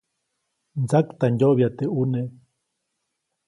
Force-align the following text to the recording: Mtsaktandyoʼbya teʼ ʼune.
Mtsaktandyoʼbya 0.81 1.67
teʼ 1.77 1.89
ʼune. 1.95 2.21